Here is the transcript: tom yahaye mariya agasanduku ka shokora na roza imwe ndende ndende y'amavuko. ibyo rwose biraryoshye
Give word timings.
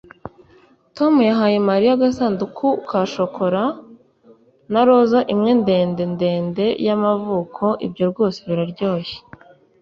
tom 0.97 1.13
yahaye 1.29 1.57
mariya 1.69 1.91
agasanduku 1.97 2.67
ka 2.89 3.01
shokora 3.13 3.63
na 4.71 4.81
roza 4.87 5.19
imwe 5.33 5.51
ndende 5.61 6.03
ndende 6.13 6.65
y'amavuko. 6.85 7.63
ibyo 7.85 8.03
rwose 8.11 8.39
biraryoshye 8.47 9.17